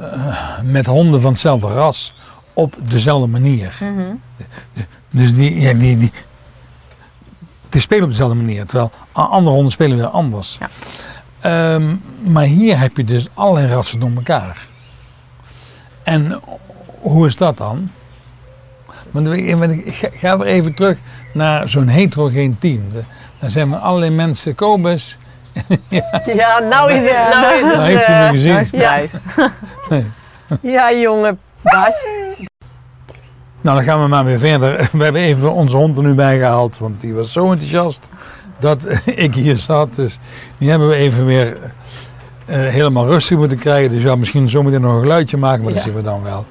[0.00, 2.14] eh, met honden van hetzelfde ras
[2.52, 3.76] op dezelfde manier.
[3.80, 4.14] Mhm.
[5.10, 6.12] Dus die, ja, die, die,
[7.74, 10.58] die spelen op dezelfde manier, terwijl andere honden spelen weer anders.
[10.60, 10.68] Ja.
[11.40, 14.66] Ehm, maar hier heb je dus allerlei rassen door elkaar.
[16.02, 16.40] En
[17.00, 17.90] hoe is dat dan?
[19.10, 20.98] Want ik ga- ga weer even terug
[21.32, 22.80] naar zo'n heterogeen team.
[22.92, 23.02] De-
[23.38, 25.18] Daar zijn maar allerlei mensen, Kobus.
[26.34, 27.34] Ja, nou is het.
[27.34, 28.52] Nou is het Nou heeft u eh, me gezien.
[28.52, 29.22] Huisprijs.
[30.60, 32.06] ja, jongen, Bas.
[33.64, 34.88] Nou, dan gaan we maar weer verder.
[34.92, 38.08] We hebben even onze hond er nu bij gehaald, want die was zo enthousiast
[38.58, 38.78] dat
[39.26, 39.94] ik hier zat.
[39.94, 40.18] Dus
[40.58, 41.56] die hebben we even weer
[42.44, 43.90] eh, helemaal rustig moeten krijgen.
[43.90, 46.46] Dus ja, misschien zometeen nog een geluidje maken, maar dat zien we dan wel.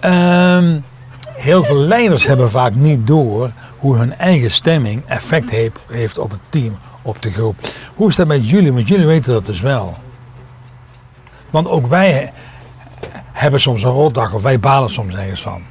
[0.00, 0.78] Ehm,
[1.32, 6.30] heel veel leiders hebben vaak niet door hoe hun eigen stemming effect heeft, heeft op
[6.30, 7.56] het team, op de groep.
[7.94, 8.72] Hoe is dat met jullie?
[8.72, 9.94] Want jullie weten dat dus wel.
[11.50, 12.32] Want ook wij
[13.32, 15.62] hebben soms een rotdag of wij balen soms ergens van.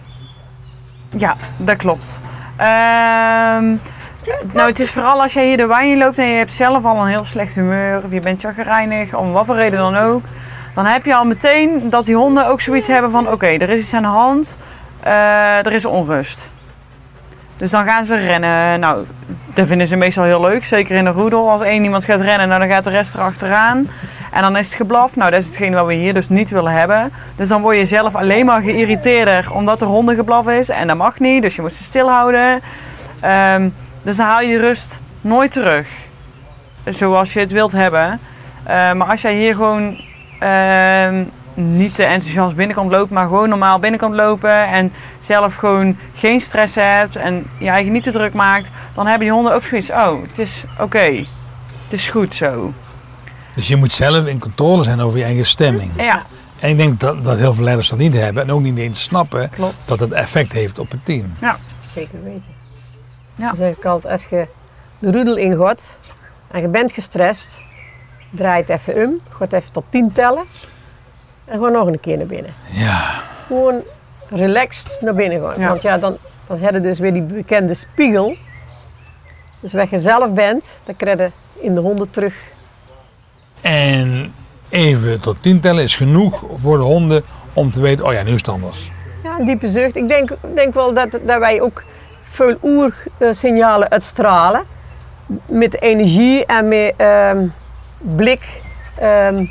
[1.18, 2.22] Ja, dat klopt.
[2.56, 3.76] Ehm,
[4.54, 6.86] nou, het is vooral als jij hier de wijn in loopt en je hebt zelf
[6.86, 10.24] al een heel slecht humeur, of je bent chagrijnig, om wat voor reden dan ook,
[10.76, 13.82] dan heb je al meteen dat die honden ook zoiets hebben van, oké, er is
[13.82, 14.58] iets aan de hand,
[15.00, 16.50] eh, er is onrust.
[17.58, 18.80] Dus dan gaan ze rennen.
[18.80, 19.06] Nou,
[19.54, 21.50] dat vinden ze meestal heel leuk, zeker in de roedel.
[21.50, 23.90] Als één iemand gaat rennen, nou, dan gaat de rest erachteraan.
[24.40, 25.16] En dan is het geblaf.
[25.16, 27.12] Nou, dat is hetgeen wat we hier dus niet willen hebben.
[27.36, 30.70] Dus dan word je zelf alleen maar geïrriteerder omdat er hondengeblaf is.
[30.70, 32.62] En dat mag niet, dus je moet ze stilhouden.
[33.20, 33.70] Ehm,
[34.04, 35.90] dus dan haal je rust nooit terug.
[36.86, 38.20] Zoals je het wilt hebben.
[38.64, 40.02] Eh, maar als jij hier gewoon
[40.40, 41.24] ehm,
[41.54, 44.68] niet te enthousiast binnenkomt lopen, maar gewoon normaal binnenkomt lopen.
[44.68, 48.70] En zelf gewoon geen stress hebt en je eigen niet te druk maakt.
[48.96, 49.90] Dan hebben die honden ook zoiets.
[49.90, 51.26] Oh, het is oké.
[51.84, 52.74] Het is goed zo.
[53.60, 55.92] Dus je moet zelf in controle zijn over je eigen stemming.
[55.96, 56.26] Ja,
[56.60, 59.02] En ik denk dat, dat heel veel leiders dat niet hebben en ook niet eens
[59.04, 59.88] snappen klopt.
[59.88, 61.34] dat het effect heeft op het team.
[61.82, 62.52] Zeker weten.
[63.36, 63.46] Ja.
[63.46, 64.48] Dan zeg ik altijd, als je
[65.00, 66.00] de roedel ingooit
[66.52, 67.62] en je bent gestrest,
[68.30, 70.44] draai het even om, gaat even tot 10 tellen
[71.46, 72.54] en gewoon nog een keer naar binnen.
[72.72, 73.82] Ja, Gewoon
[74.30, 75.60] relaxed naar binnen gaan.
[75.60, 75.68] Ja.
[75.68, 76.18] Want ja, dan,
[76.48, 78.36] dan heb je dus weer die bekende spiegel.
[79.62, 82.34] Dus wat je zelf bent, dan krijg je in de honden terug.
[83.62, 84.34] En
[84.70, 88.32] even tot tien tellen is genoeg voor de honden om te weten, oh ja, nu
[88.32, 88.92] is het anders.
[89.24, 89.96] Ja, een diepe zucht.
[89.96, 91.84] Ik denk, denk wel dat, dat wij ook
[92.24, 94.64] veel oersignalen uitstralen.
[95.46, 97.48] Met energie en met ehm,
[97.98, 98.62] blik,
[99.00, 99.46] ehm,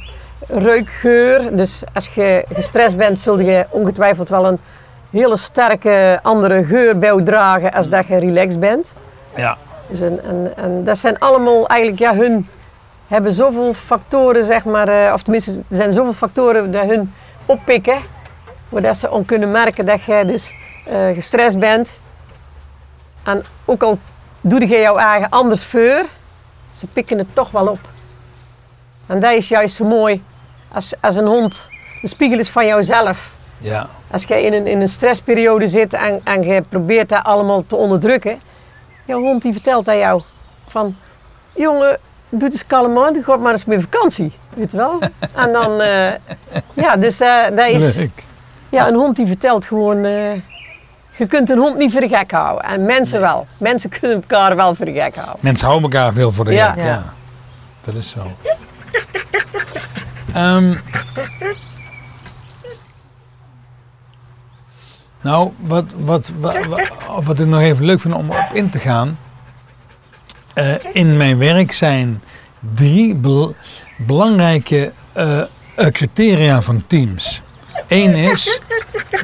[0.48, 1.56] reuk, geur.
[1.56, 4.58] Dus als je gestrest bent, zul je ongetwijfeld wel een
[5.10, 8.94] hele sterke andere geur bij dragen als dat je relaxed bent.
[9.34, 9.56] Ja,
[9.88, 12.46] Dus en, en, en dat zijn allemaal eigenlijk, ja, hun
[13.08, 17.14] hebben zoveel factoren, zeg maar, eh, of tenminste, er zijn zoveel factoren die hun
[17.46, 17.98] oppikken,
[18.68, 20.54] waar ze om kunnen merken dat jij dus
[20.86, 21.98] eh, gestrest bent.
[23.22, 23.98] En ook al
[24.40, 26.04] doe je jouw eigen anders voor,
[26.70, 27.80] ze pikken het toch wel op.
[29.06, 30.22] En dat is juist zo mooi
[30.72, 31.68] als, als een hond
[32.00, 33.34] de spiegel is van jouzelf.
[33.58, 37.66] ja, Als je in een, in een stressperiode zit en, en je probeert dat allemaal
[37.66, 38.40] te onderdrukken,
[39.04, 40.22] jouw hond die vertelt aan jou
[40.66, 40.96] van,
[41.52, 44.98] jongen, doe eens kalm aan, ga maar eens met vakantie, weet je wel.
[45.42, 46.12] En dan, eh,
[46.74, 48.24] ja, dus eh, dat is, leuk.
[48.68, 50.34] ja, een hond die vertelt gewoon, eh,
[51.16, 52.64] je kunt een hond niet voor de gek houden.
[52.64, 53.46] En mensen wel.
[53.58, 55.36] Mensen kunnen elkaar wel voor de gek houden.
[55.40, 56.66] Mensen houden elkaar veel voor de Ja.
[56.68, 56.84] gek, ja.
[56.84, 57.02] Ja.
[57.84, 58.20] Dat is zo.
[60.34, 60.74] Ehm,
[65.20, 66.80] nou, wat, wat, wat, wat,
[67.24, 69.18] wat ik nog even leuk vind om op in te gaan.
[70.58, 72.22] Eh, in mijn werk zijn
[72.74, 73.54] drie bel-
[73.96, 77.40] belangrijke eh, eh, criteria van teams.
[77.88, 78.60] Eén is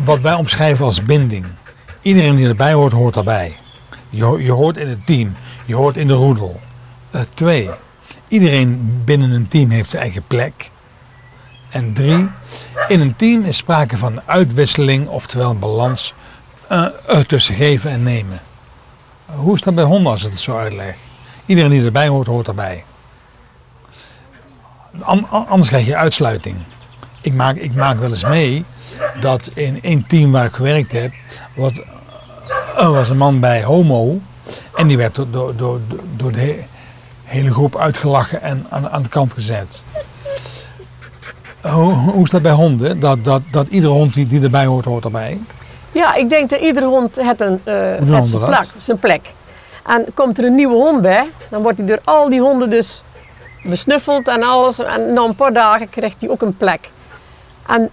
[0.05, 1.45] wat wij omschrijven als binding.
[2.03, 3.57] Iedereen die erbij hoort, hoort daarbij.
[4.11, 6.61] Je, je hoort in het team, je hoort in de roedel.
[7.35, 7.71] Twee,
[8.29, 10.71] iedereen binnen een team heeft zijn eigen plek.
[11.71, 12.29] En drie,
[12.89, 16.15] in een team is sprake van uitwisseling, oftewel balans
[16.69, 16.87] eh,
[17.27, 18.41] tussen geven en nemen.
[19.27, 20.97] Hoe is dat bij honden als ik het zo uitleg?
[21.47, 22.85] Iedereen die erbij hoort, hoort erbij.
[25.01, 26.57] An- an- anders krijg je uitsluiting.
[27.21, 28.65] Ik maak, ik maak wel eens mee
[29.21, 31.13] dat in één team waar ik gewerkt heb,
[31.55, 31.73] wat,
[32.77, 34.21] er was een man bij homo
[34.75, 35.81] en die werd door, door, door,
[36.17, 36.67] door de he-
[37.25, 39.83] hele groep uitgelachen en aan, aan de kant gezet.
[41.61, 43.01] Hoe, hoe is dat bij honden?
[43.01, 45.41] Dat, dat, dat iedere hond die, die erbij hoort, hoort erbij?
[45.93, 47.75] Ja, ik denk dat iedere hond het een, eh,
[48.15, 49.33] het zijn, plek, zijn plek.
[49.87, 53.03] En komt er een nieuwe hond bij, dan wordt hij door al die honden dus
[53.63, 54.79] besnuffeld en alles.
[54.79, 56.91] En na een paar dagen krijgt hij ook een plek.
[57.67, 57.91] En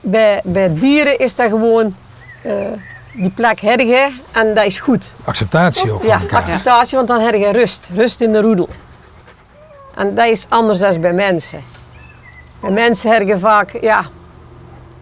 [0.00, 1.96] bij, bij dieren is dat gewoon
[2.42, 2.52] eh,
[3.12, 5.14] die plek hergen en dat is goed.
[5.24, 6.40] Acceptatie ook Ja, elkaar.
[6.40, 7.90] acceptatie, want dan heb je rust.
[7.94, 8.68] Rust in de roedel.
[9.94, 11.62] En dat is anders dan bij mensen.
[12.60, 14.04] Bij mensen heb je vaak, ja,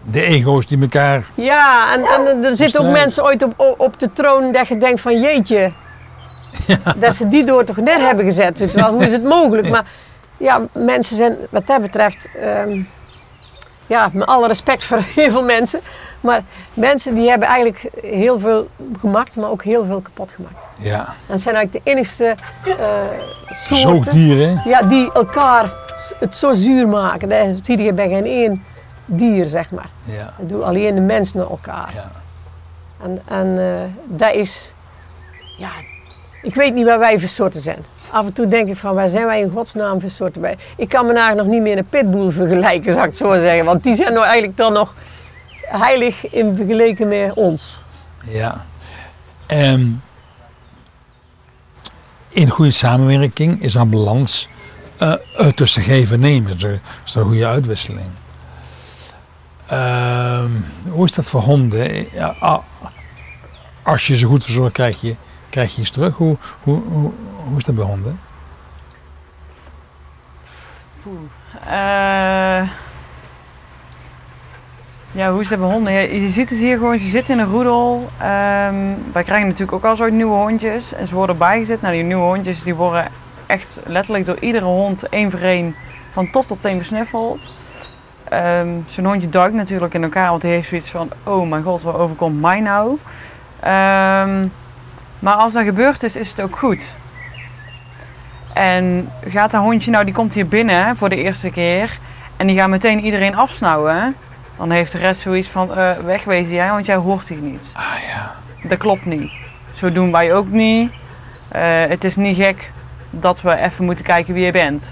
[0.05, 1.25] De ego's die elkaar...
[1.35, 5.01] ja, en, en er zitten ook mensen ooit op- op de troon dat je denkt
[5.01, 5.71] van jeetje,
[6.97, 8.59] dat ze die door toch neer hebben gezet.
[8.59, 8.91] Weet wel.
[8.91, 9.69] Hoe is het mogelijk?
[9.69, 9.85] Maar
[10.37, 12.81] ja, mensen zijn wat dat betreft, ehm,
[13.87, 15.79] ja, met alle respect voor heel veel mensen,
[16.21, 16.41] maar
[16.73, 18.67] mensen die hebben eigenlijk heel veel
[18.99, 20.67] gemaakt, maar ook heel veel kapot gemaakt.
[20.77, 22.35] Ja, En het zijn eigenlijk de enigste
[22.65, 22.75] eh
[23.49, 24.61] soorten zoogdieren.
[24.65, 25.73] ja, die elkaar
[26.19, 27.29] het zo zuur maken.
[27.29, 28.63] Dat zie je bij geen één
[29.05, 29.89] dier, zeg maar.
[30.03, 31.91] Ja, Dat doen alleen de mensen naar elkaar.
[31.93, 32.11] ja.
[33.03, 34.73] En, en eh, dat is,
[35.57, 35.69] ja,
[36.43, 37.85] ik weet niet waar wij voor soorten zijn.
[38.09, 40.57] Af en toe denk ik van, waar zijn wij in godsnaam voor soorten bij?
[40.77, 43.65] Ik kan me eigenlijk nog niet meer een pitbull vergelijken, zou ik zo zeggen.
[43.65, 44.95] Want die zijn nou eigenlijk dan nog
[45.61, 47.83] heilig in vergeleken met ons.
[48.23, 48.65] ja.
[49.45, 49.87] Ehm,
[52.29, 54.49] in goede samenwerking is een balans
[54.97, 56.59] eh, eh, tussen geven en nemen.
[56.59, 58.05] Zo is een goede uitwisseling.
[59.65, 60.49] Ehm,
[60.89, 62.07] hoe is dat voor honden?
[62.13, 62.61] Ja,
[63.83, 65.15] als je ze goed verzorgt, krijg je,
[65.53, 66.15] krijg je iets terug.
[66.15, 66.81] Hoe, hoe,
[67.47, 68.19] hoe, is dat bij honden?
[71.65, 72.69] Eh,
[75.11, 75.93] ja, hoe is dat bij honden?
[76.21, 78.07] Je ziet het hier gewoon, ze zitten in een roedel.
[78.19, 78.75] Ehm,
[79.11, 80.93] wij krijgen natuurlijk ook al zo'n nieuwe hondjes.
[80.93, 81.81] En ze worden bijgezet.
[81.81, 83.07] Nou, die nieuwe hondjes die worden
[83.45, 85.75] echt letterlijk door iedere hond één voor één
[86.09, 87.53] van top tot teen besnuffeld.
[88.29, 91.81] Ehm, zo'n hondje duikt natuurlijk in elkaar, want die heeft zoiets van: oh mijn god,
[91.81, 92.97] wat overkomt mij nou?
[93.59, 94.47] Ehm,
[95.23, 96.95] maar als dat gebeurd is, is het ook goed.
[98.53, 101.99] En gaat dat hondje nou, die komt hier binnen voor de eerste keer
[102.37, 104.15] en die gaat meteen iedereen afsnauwen,
[104.57, 107.71] dan heeft de rest zoiets van: eh, wegwezen jij, want jij hoort hier niet.
[107.75, 108.35] Ah ja.
[108.67, 109.31] Dat klopt niet.
[109.73, 110.91] Zo doen wij ook niet.
[111.47, 112.71] Eh, het is niet gek
[113.09, 114.89] dat we even moeten kijken wie je bent.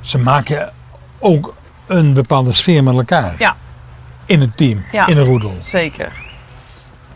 [0.00, 0.72] Ze maken
[1.18, 1.54] ook
[1.86, 3.34] een bepaalde sfeer met elkaar.
[3.38, 3.56] Ja.
[4.24, 5.06] In het team, Ja.
[5.06, 5.54] in een roedel.
[5.62, 6.12] Zeker.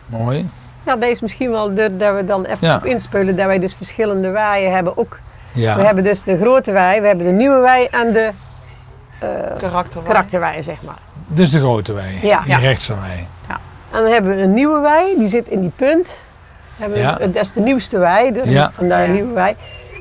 [0.05, 0.49] Mooi.
[0.85, 2.75] Ja, dat is misschien wel de, dat we dan even Ja.
[2.75, 4.97] op inspelen, dat wij dus verschillende waaien hebben.
[4.97, 5.19] Ook,
[5.51, 5.75] Ja.
[5.75, 8.29] We hebben dus de grote wei, we hebben de nieuwe wei en de
[9.19, 9.29] eh
[10.03, 10.97] karakterwei, zeg maar.
[11.27, 12.19] Dus de grote wij.
[12.21, 12.39] Ja.
[12.41, 12.57] Die Ja.
[12.59, 13.27] rechts van mij.
[13.91, 16.21] En dan hebben we een nieuwe wei, die zit in die punt.
[16.77, 17.17] Hebben we- Ja.
[17.19, 18.71] Dat is de nieuwste wei, de, Ja.
[18.71, 19.05] vandaar Ja.
[19.07, 19.55] de nieuwe wei.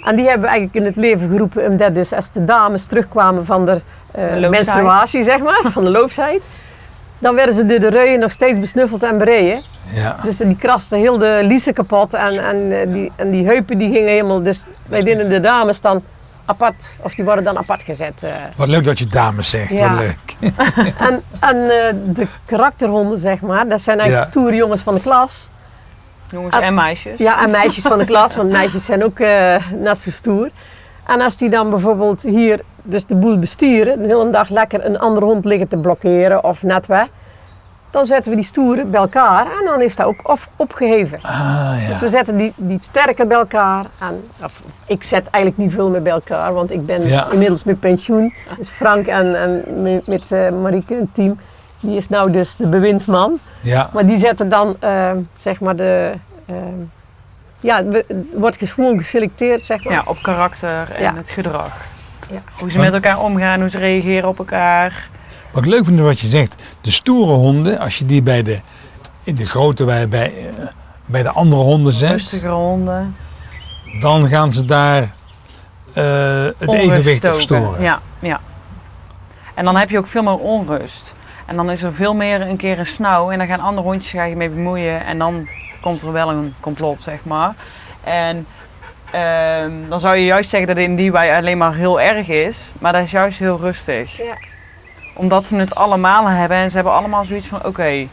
[0.04, 3.46] En die hebben we eigenlijk in het leven geroepen, omdat dus als de dames terugkwamen
[3.46, 6.42] van de, eh, menstruatie, zeg maar, van de looptijd.
[7.24, 9.62] Dan werden ze door de reuien nog steeds besnuffeld en bereden.
[9.94, 10.16] Ja.
[10.22, 13.92] Dus die krasten heel de liezen kapot en, en, eh, die, en die heupen die
[13.92, 14.42] gingen helemaal...
[14.42, 16.02] Dus wij deden de dames dan
[16.44, 18.22] apart, of die worden dan apart gezet.
[18.22, 18.32] eh.
[18.56, 19.70] Wat leuk dat je dames zegt.
[19.70, 19.94] Ja.
[19.94, 20.52] Wat leuk.
[21.08, 24.32] En, en eh, de karakterhonden, zeg maar, dat zijn eigenlijk Ja.
[24.40, 25.50] stoere jongens van de klas.
[26.30, 27.18] Jongens Als- en meisjes.
[27.18, 30.48] Ja, en meisjes van de klas, want meisjes zijn ook eh net zo stoer.
[31.06, 34.98] En als die dan bijvoorbeeld hier dus de boel bestieren, de hele dag lekker een
[34.98, 37.06] andere hond liggen te blokkeren of net weg,
[37.90, 41.18] dan zetten we die stoeren bij elkaar en dan is dat ook op, opgeheven.
[41.22, 41.32] Ah
[41.80, 41.86] ja.
[41.86, 43.84] Dus we zetten die, die sterker bij elkaar.
[44.00, 47.30] En, of, ik zet eigenlijk niet veel meer bij elkaar, want ik ben Ja.
[47.30, 48.34] inmiddels met pensioen.
[48.58, 51.38] Dus Frank en, en met, met eh, Marieke, een team,
[51.80, 53.38] die is nou dus de bewindsman.
[53.62, 53.90] ja.
[53.92, 56.12] Maar die zetten dan, eh, zeg maar, de...
[56.46, 56.54] eh,
[57.60, 59.92] ja, we- wordt gewoon geselecteerd, zeg maar.
[59.92, 61.14] Ja, op karakter en Ja.
[61.14, 61.76] het gedrag.
[62.30, 62.42] Ja.
[62.58, 65.08] Hoe ze met elkaar omgaan, hoe ze reageren op elkaar.
[65.52, 66.54] Wat ik leuk vind wat je zegt.
[66.80, 68.60] De stoere honden, als je die bij de,
[69.22, 70.66] in de grote bij, bij, eh,
[71.06, 73.16] bij de andere honden zet, Rustige honden.
[74.00, 75.02] dan gaan ze daar
[75.92, 77.32] eh, het Onrust evenwicht stoken.
[77.32, 77.82] verstoren.
[77.82, 78.40] Ja, ja.
[79.54, 81.14] En dan heb je ook veel meer onrust.
[81.46, 84.10] En dan is er veel meer een keer een snauw en dan gaan andere hondjes
[84.10, 85.48] je mee bemoeien en dan
[85.80, 87.54] komt er wel een complot, zeg maar.
[88.00, 88.46] En
[89.14, 92.28] ehm, dan zou je juist zeggen dat het in die wei alleen maar heel erg
[92.28, 94.16] is, maar dat is juist heel rustig.
[94.16, 94.36] Ja.
[95.14, 98.06] Omdat ze het allemaal hebben en ze hebben allemaal zoiets van: oké,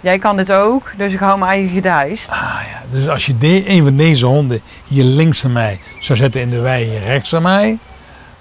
[0.00, 2.30] jij kan dit ook, dus ik hou mijn eigen gedijst.
[2.30, 2.98] Ah, ja.
[2.98, 6.50] Dus als je de, een van deze honden hier links van mij zou zetten in
[6.50, 7.78] de wei hier rechts van mij,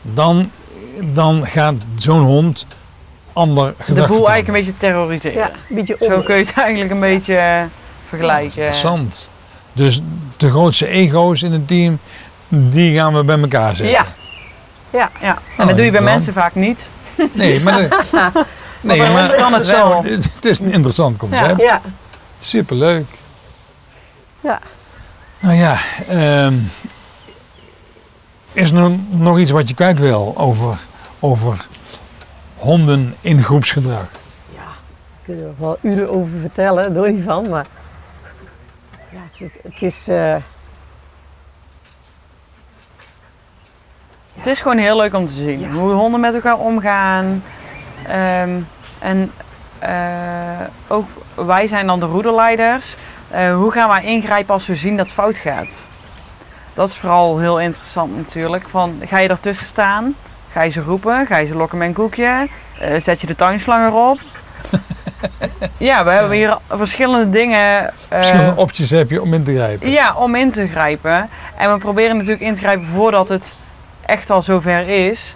[0.01, 0.51] dan,
[0.99, 2.65] dan gaat zo'n hond
[3.33, 4.33] ander De gedrag boel vertonen.
[4.33, 5.37] eigenlijk een beetje terroriseren.
[5.37, 7.63] Ja, een beetje Zo kun je het eigenlijk een beetje eh,
[8.07, 8.57] vergelijken.
[8.57, 9.29] Interessant.
[9.75, 10.01] Dus
[10.37, 11.99] de grootste ego's in het team,
[12.47, 13.95] die gaan we bij elkaar zetten.
[13.95, 14.05] Ja.
[14.89, 15.09] Ja.
[15.21, 16.89] Ja, en Oh, dat doe je bij mensen vaak niet.
[17.33, 18.45] Nee, maar, de-
[18.81, 21.61] nee, maar kan het zo, het is een interessant concept.
[21.61, 21.81] Ja.
[22.41, 23.05] Superleuk.
[24.43, 24.59] Ja.
[25.39, 25.77] Nou ja,
[26.09, 26.53] ehm,
[28.53, 30.77] is er nog, nog iets wat je kwijt wil over,
[31.19, 31.65] over
[32.57, 34.07] honden in groepsgedrag?
[34.55, 34.63] Daar
[35.25, 37.49] kunnen we wel uren over vertellen, door van.
[37.49, 37.65] Maar
[39.15, 39.49] ja, het is.
[39.63, 40.35] Het is eh,
[44.35, 45.69] Het is gewoon heel leuk om te zien Ja.
[45.69, 47.43] hoe honden met elkaar omgaan.
[48.07, 48.59] Ehm,
[48.99, 49.31] en
[49.79, 52.95] eh, ook wij zijn dan de roederleiders.
[53.29, 55.87] Eh, hoe gaan wij ingrijpen als we zien dat het fout gaat?
[56.73, 58.69] Dat is vooral heel interessant natuurlijk.
[58.69, 60.15] Van, ga je ertussen staan?
[60.51, 61.25] Ga je ze roepen?
[61.25, 62.47] Ga je ze lokken met een koekje?
[62.79, 64.19] Eh, zet je de tuinslang erop?
[65.77, 67.83] ja, we hebben hier verschillende dingen.
[67.87, 69.89] eh, Verschillende opties heb je om in te grijpen.
[69.89, 71.29] ja, om in te grijpen.
[71.57, 73.55] En we proberen natuurlijk in te grijpen voordat het
[74.05, 75.35] echt al zover is.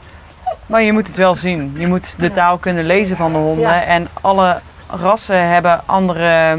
[0.67, 1.73] Maar je moet het wel zien.
[1.77, 3.69] Je moet de taal kunnen lezen van de honden.
[3.69, 3.83] Ja.
[3.83, 6.57] En alle rassen hebben, andere,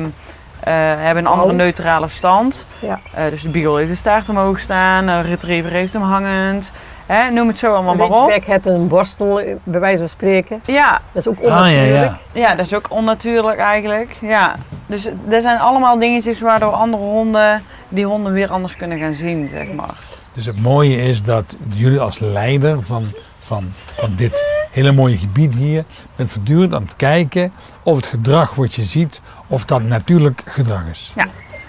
[0.61, 1.56] eh, hebben een andere Oh.
[1.56, 2.66] neutrale stand.
[2.78, 3.00] Ja.
[3.14, 5.09] Eh, dus de beagle heeft de staart omhoog staan.
[5.09, 6.72] Een retriever heeft hem hangend.
[7.11, 8.29] Hè, noem het zo allemaal een maar op.
[8.29, 10.61] ridgeback heeft een borstel, bij wijze van spreken.
[10.64, 12.12] Ja, Dat is ook Ah ja, onnatuurlijk.
[12.33, 12.40] ja.
[12.40, 14.16] ja, dat is ook onnatuurlijk eigenlijk.
[14.20, 14.57] Ja.
[14.87, 19.49] Dus er zijn allemaal dingetjes waardoor andere honden die honden weer anders kunnen gaan zien,
[19.53, 19.94] zeg maar.
[20.35, 23.07] Dus het mooie is dat jullie als leider van,
[23.38, 25.85] van, van dit hele mooie gebied hier,
[26.16, 30.83] bent voortdurend aan het kijken of het gedrag wat je ziet, of dat natuurlijk gedrag
[30.90, 31.12] is.
[31.16, 31.27] Ja.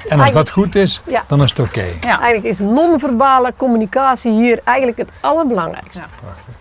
[0.10, 1.24] En als dat goed is, Ja.
[1.28, 1.86] dan is het oké.
[2.02, 2.20] Ja.
[2.22, 6.02] Eigenlijk is non-verbale communicatie hier eigenlijk het allerbelangrijkste.
[6.02, 6.08] Ja.
[6.22, 6.54] Prachtig.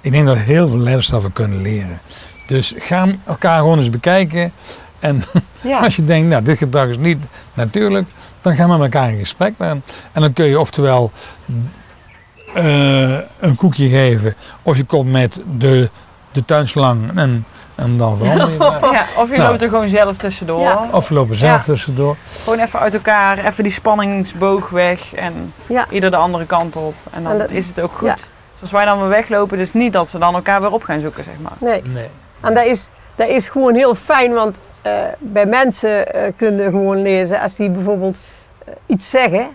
[0.00, 2.00] Ik denk dat heel veel leiders dat we kunnen leren.
[2.46, 4.52] Dus ga elkaar gewoon eens bekijken.
[4.98, 5.22] En
[5.60, 5.78] Ja.
[5.78, 7.18] als je denkt, nou dit gedrag is niet
[7.54, 8.08] natuurlijk,
[8.42, 9.54] dan gaan we met elkaar in gesprek.
[9.58, 11.10] En, en dan kun je oftewel
[12.54, 15.90] eh, een koekje geven, of je komt met de,
[16.32, 17.44] de tuinslang en,
[17.76, 18.92] en dan verander je daar.
[18.92, 19.48] Ja, of je Nou.
[19.50, 20.60] loopt er gewoon zelf tussendoor.
[20.60, 20.88] Ja.
[20.90, 21.62] Of we lopen zelf Ja.
[21.72, 22.16] tussendoor.
[22.44, 25.86] Gewoon even uit elkaar, even die spanningsboog weg en Ja.
[25.90, 26.94] ieder de andere kant op.
[27.10, 28.08] En dan En dat- is het ook goed.
[28.08, 28.14] ja.
[28.14, 31.00] Dus als wij dan weer weglopen, dus niet dat ze dan elkaar weer op gaan
[31.00, 31.52] zoeken, zeg maar.
[31.58, 31.82] Nee.
[31.84, 32.08] Nee.
[32.40, 37.02] En dat is, dat is gewoon heel fijn, want eh, bij mensen eh kunnen gewoon
[37.02, 38.18] lezen als die bijvoorbeeld
[38.64, 39.46] eh, iets zeggen,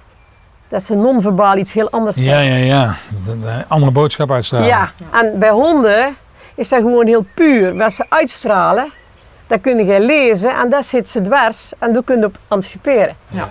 [0.68, 2.46] dat ze non-verbaal iets heel anders Ja, zeggen.
[2.46, 2.96] ja, ja.
[3.28, 4.68] Een andere boodschap uitstralen.
[4.68, 6.16] Ja, en bij honden
[6.56, 7.76] is dat gewoon heel puur.
[7.78, 8.92] Wat ze uitstralen,
[9.48, 13.16] dat kun je lezen en daar zit ze dwars en daar kun je op anticiperen.
[13.28, 13.48] Ja.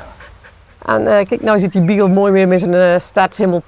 [0.87, 3.63] En eh, kijk, nou zit die beagle mooi weer met zijn eh staart helemaal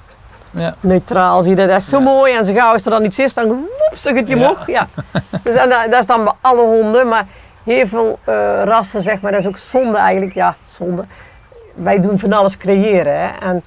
[0.51, 0.75] Ja.
[0.81, 1.43] neutraal.
[1.43, 1.69] Zie je dat?
[1.69, 2.05] Dat is zo Ja.
[2.05, 2.35] mooi.
[2.37, 4.67] En zo gauw als er dan iets is, dan woeps, gaat je omhoog.
[4.67, 4.87] Ja.
[5.43, 7.27] Dus, en dat, dat is dan bij alle honden, maar
[7.65, 10.35] heel veel eh, rassen, zeg maar, dat is ook zonde eigenlijk.
[10.35, 11.05] Ja, zonde.
[11.75, 13.21] Wij doen van alles creëren.
[13.21, 13.29] Hè?
[13.41, 13.65] En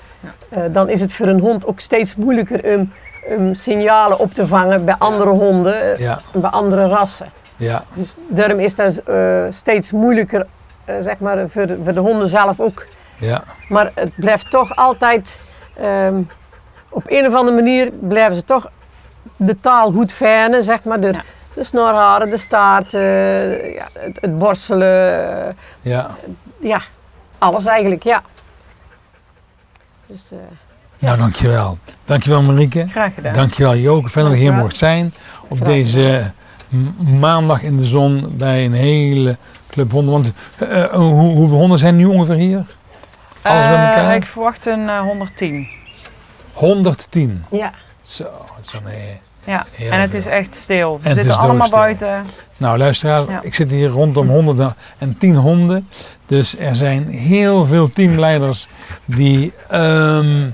[0.74, 2.92] dan is het voor een hond ook steeds moeilijker om,
[3.30, 7.32] om signalen op te vangen bij andere honden, eh, Ja, bij andere rassen.
[7.56, 10.46] ja, Dus daarom is dat eh, steeds moeilijker,
[10.86, 12.86] eh, zeg maar, voor, de- voor de honden zelf ook.
[13.20, 13.44] ja.
[13.70, 15.40] Maar het blijft toch altijd,
[15.78, 16.22] ehm,
[16.90, 18.70] op een of andere manier blijven ze toch
[19.36, 21.00] de taal goed fijnen, zeg maar.
[21.02, 21.22] De, Ja.
[21.54, 26.08] de snorharen, de staart, ja, het, het borstelen, ja.
[26.60, 26.82] ja,
[27.38, 28.22] alles eigenlijk, ja.
[30.08, 30.32] Dus,
[31.00, 31.78] Nou, dankjewel.
[32.06, 32.88] Dankjewel Marieke.
[32.88, 33.34] Graag gedaan.
[33.34, 34.10] Dankjewel Joke.
[34.10, 35.14] Fijn dat je hier mocht zijn.
[35.48, 36.32] Op Graag deze
[36.70, 39.38] m- maandag in de zon bij een hele
[39.70, 40.14] club honden.
[40.14, 42.66] Want eh, eh, hoe, hoeveel honden zijn nu ongeveer hier?
[43.42, 44.16] Alles bij Eh, elkaar?
[44.16, 45.68] ik verwacht een eh, 110.
[46.54, 47.44] 110.
[47.52, 47.72] ja.
[48.02, 48.24] Zo,
[48.74, 48.94] een, eh,
[49.44, 50.20] Ja, Heel en het veel.
[50.20, 51.00] is echt stil.
[51.04, 51.78] Ze is zitten allemaal doodstil.
[52.08, 52.24] buiten.
[52.58, 53.40] Nou, luisteraars, Ja.
[53.44, 55.88] ik zit hier rondom 110 honden.
[56.26, 58.68] Dus er zijn heel veel teamleiders
[59.06, 60.48] die ehm, eh,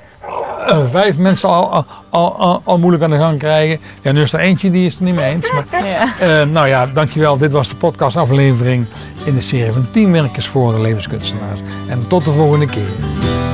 [0.92, 3.80] vijf mensen al, al, al, moeilijk aan de gang krijgen.
[4.02, 5.52] Ja, nu is er eentje die is het er niet mee eens.
[5.52, 6.14] Maar, Ja.
[6.20, 7.38] eh, nou ja, dankjewel.
[7.38, 8.86] Dit was de podcastaflevering
[9.24, 11.60] in de serie van Teamwerkers voor de levenskunstenaars.
[11.88, 12.88] En tot de volgende keer.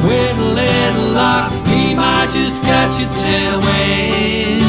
[0.01, 4.63] With a little luck, we might just catch your tailwind.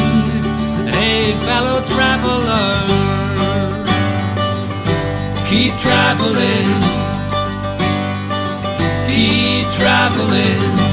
[0.93, 2.83] Hey, fellow traveler,
[5.45, 6.69] keep traveling,
[9.07, 10.88] keep traveling.